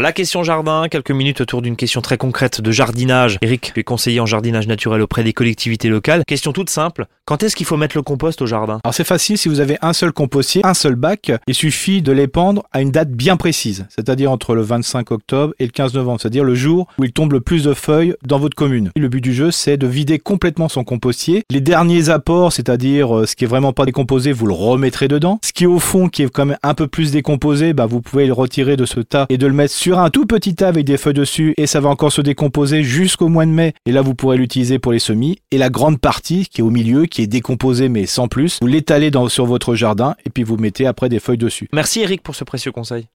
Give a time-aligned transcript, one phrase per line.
[0.00, 3.36] La question jardin, quelques minutes autour d'une question très concrète de jardinage.
[3.42, 6.22] Eric, tu es conseiller en jardinage naturel auprès des collectivités locales.
[6.26, 8.80] Question toute simple, quand est-ce qu'il faut mettre le compost au jardin?
[8.82, 12.12] Alors c'est facile, si vous avez un seul compostier, un seul bac, il suffit de
[12.12, 16.18] l'épandre à une date bien précise, c'est-à-dire entre le 25 octobre et le 15 novembre,
[16.18, 18.90] c'est-à-dire le jour où il tombe le plus de feuilles dans votre commune.
[18.96, 21.44] Le but du jeu, c'est de vider complètement son compostier.
[21.50, 25.40] Les derniers apports, c'est-à-dire euh, ce qui est vraiment pas décomposé, vous le remettrez dedans.
[25.44, 28.00] Ce qui est au fond, qui est quand même un peu plus décomposé, bah, vous
[28.00, 30.84] pouvez le retirer de ce tas et de le mettre un tout petit tas avec
[30.84, 33.74] des feuilles dessus et ça va encore se décomposer jusqu'au mois de mai.
[33.86, 35.38] Et là, vous pourrez l'utiliser pour les semis.
[35.50, 38.66] Et la grande partie qui est au milieu, qui est décomposée mais sans plus, vous
[38.66, 41.68] l'étalez sur votre jardin et puis vous mettez après des feuilles dessus.
[41.72, 43.06] Merci Eric pour ce précieux conseil.